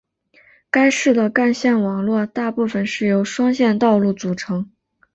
[0.71, 4.67] 该市的干线网络大部分是由双线道路组成。